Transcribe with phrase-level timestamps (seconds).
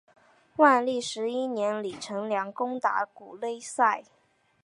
[0.55, 4.03] 万历十一年李成梁攻打古勒寨。